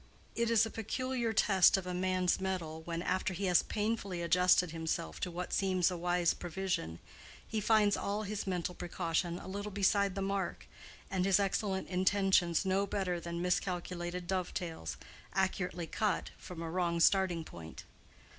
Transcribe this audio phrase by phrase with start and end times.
[0.33, 4.71] It is a peculiar test of a man's mettle when, after he has painfully adjusted
[4.71, 6.97] himself to what seems a wise provision,
[7.47, 10.65] he finds all his mental precaution a little beside the mark,
[11.11, 14.97] and his excellent intentions no better than miscalculated dovetails,
[15.35, 17.83] accurately cut from a wrong starting point.